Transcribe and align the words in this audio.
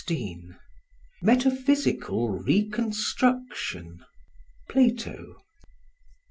Metaphysical 1.21 2.29
Reconstruction 2.43 3.99
Plato. 4.67 5.35